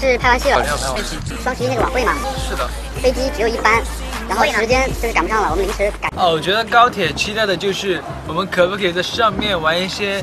[0.00, 0.96] 是拍完戏了没有拍完。
[1.42, 2.14] 双十一那个晚会嘛，
[2.48, 2.66] 是的。
[3.02, 3.82] 飞机只有一班，
[4.28, 6.10] 然后时间就是赶不上了，我们临时改。
[6.16, 10.22] 哦，我觉得高铁期待的就是我们可不可以在上面玩一些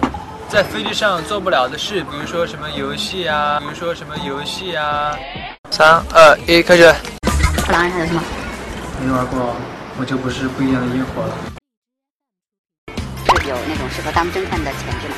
[0.49, 5.15] 在飞机上做不了的事，比如说什么游戏啊，比如说什么游戏啊。
[5.69, 6.83] 三二一，开始。
[7.71, 8.23] 狼人杀游戏吗？
[8.99, 9.55] 没玩过，
[9.99, 11.33] 我就不是不一样的烟火了。
[13.41, 15.15] 是有那种适合当侦探的潜质吗？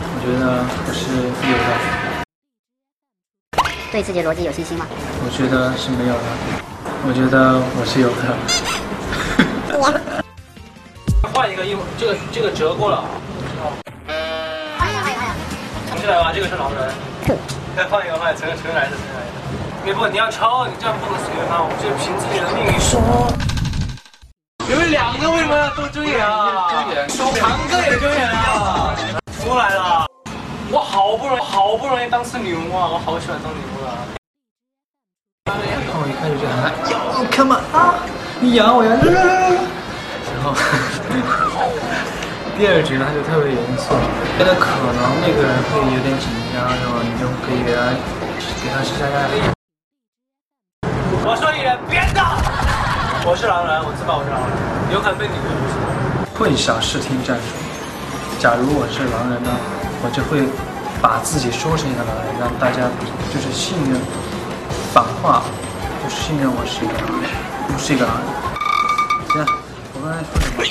[0.00, 2.11] 我觉得不是有的。
[3.92, 4.86] 对自己的逻辑有信心吗？
[5.22, 6.24] 我觉得是没有的。
[7.04, 8.24] 我觉得我是有的。
[11.30, 13.04] 换一个，因为这个这个折过了。
[15.90, 16.88] 重新来吧，这个是狼人。
[17.76, 19.36] 再换一个，换一个，重新来的，重新来的。
[19.84, 23.28] 你不，你要抄，你这样不能随便翻，我们就凭自己的命运说。
[24.66, 26.72] 你们两个为什么要都睁眼啊？
[26.72, 27.06] 睁眼。
[27.08, 28.96] 强哥也睁眼啊！
[29.44, 30.01] 出来了。
[30.72, 32.88] 我好不容易，好不容易当次女巫啊！
[32.88, 33.92] 我好喜欢当牛了。
[35.44, 35.52] 然
[35.92, 38.00] 后我一开始就喊他，Yo come on 啊，
[38.40, 38.96] 你养我呀！
[38.96, 40.56] 然后
[42.56, 43.92] 第二局呢，他就特别严肃，
[44.40, 47.92] 觉得可能那个人会有点紧张，然后你就可以给他
[48.64, 49.52] 给他施加压力。
[51.20, 52.40] 我说一人别打！
[53.28, 54.56] 我是狼人，我自爆我是狼人，
[54.88, 55.36] 有可能被你
[56.32, 57.60] 混淆视听战术。
[58.40, 59.52] 假如我是狼人呢？
[60.04, 60.42] 我就会
[61.00, 62.90] 把自己说成一个狼人，让大家
[63.32, 64.00] 就是信任，
[64.92, 65.44] 反话
[66.02, 67.30] 就是信任我是一个狼人，
[67.70, 68.26] 不是一个狼人。
[69.30, 69.46] 行，
[69.94, 70.66] 我刚才说什么？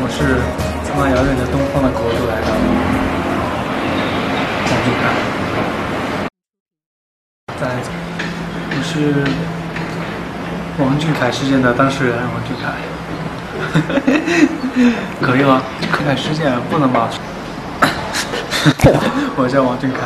[0.00, 0.40] 我是
[0.88, 2.48] 从那遥远的东方的国度来的，
[4.64, 5.12] 王俊凯。
[7.60, 7.84] 再来，
[8.72, 9.12] 我是
[10.82, 12.72] 王俊凯事件的当事人，王俊凯。
[15.22, 15.62] 可以吗？
[15.92, 17.08] 看看时间不能吧？
[19.36, 20.00] 我叫王俊凯。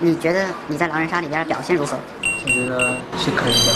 [0.00, 1.98] 你觉得你在狼人杀里边表现如何？
[2.22, 3.72] 我觉得是可以的。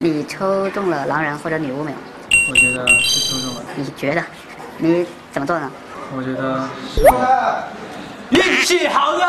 [0.00, 1.96] 你抽中了狼人或者女巫没有？
[2.50, 3.62] 我觉得是抽中了。
[3.76, 4.24] 你觉得？
[4.78, 5.70] 你怎么做呢？
[6.16, 7.00] 我觉得是
[8.30, 9.24] 运气好的。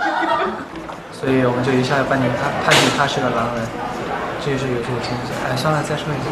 [1.12, 3.66] 所以我们就一下就判定他，判定他是个狼人。
[4.42, 5.34] 这也是游戏的天职。
[5.44, 6.22] 哎，上来，再说一次。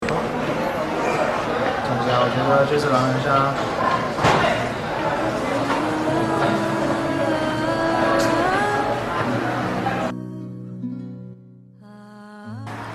[0.00, 0.08] 总
[2.02, 3.52] 结，我觉得这次狼人杀，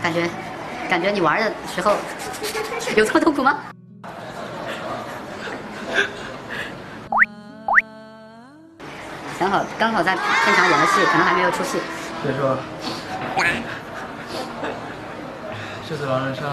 [0.01, 0.27] 感觉，
[0.89, 1.95] 感觉你玩的时候
[2.95, 3.59] 有这么痛苦吗？
[9.39, 11.77] 刚好刚好在现场演的戏，可能还没有出戏。
[12.23, 12.57] 别说。
[15.91, 16.44] 这次狼人杀，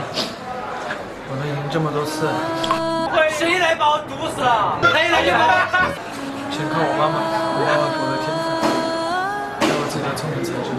[1.31, 2.26] 我能赢这么多次，
[3.38, 4.82] 谁来把我毒死啊？
[4.82, 5.94] 谁来把我？
[6.50, 7.22] 全靠我妈妈，
[7.54, 8.43] 我妈妈给我的天赋，
[9.62, 10.75] 还有我自己的聪明才智。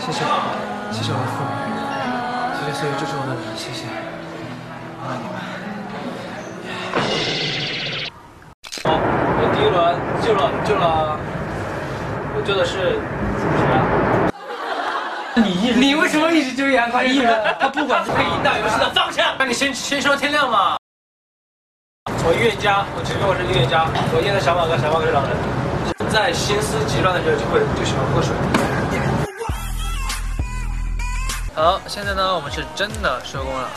[0.00, 0.24] 谢谢，
[0.88, 1.52] 谢谢我的父母，
[2.56, 3.84] 谢谢所有支持我的人，谢谢，
[4.96, 5.36] 我爱你们。
[8.88, 8.96] 好，
[9.36, 11.20] 我第一轮救了，救了，
[12.34, 12.96] 我救的是谁
[13.68, 14.21] 啊？
[15.40, 17.56] 你一你为什么一直纠结安宽一人？
[17.58, 19.34] 他不管是可以引导游戏的方向。
[19.38, 20.76] 那你先先说天亮嘛。
[22.24, 23.86] 我预言家，我承认我是预言家。
[24.12, 25.32] 我现在小马哥，小马哥是狼人。
[26.10, 28.34] 在心思急乱的时候，就会就喜欢喝水。
[31.54, 33.70] 好，现在呢，我们是真的收工了。